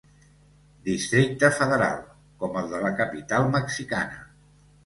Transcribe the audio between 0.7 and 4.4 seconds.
Districte Federal, com el de la capital mexicana.